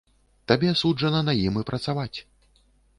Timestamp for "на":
1.29-1.37